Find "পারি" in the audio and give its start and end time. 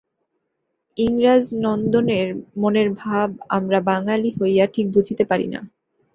5.25-5.47